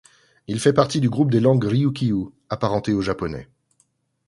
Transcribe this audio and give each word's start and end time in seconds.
Il 0.47 0.59
fait 0.59 0.73
partie 0.73 0.99
du 0.99 1.11
groupe 1.11 1.29
des 1.29 1.39
langues 1.39 1.63
ryūkyū, 1.63 2.31
apparentées 2.49 2.93
au 2.93 3.01
japonais. 3.03 3.47